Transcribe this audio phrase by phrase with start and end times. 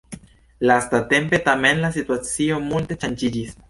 [0.69, 3.59] Lastatempe, tamen, la situacio multe ŝanĝiĝis.